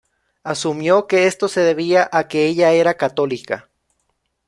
[0.43, 3.69] Asumió que esto se debía a que ella era católica.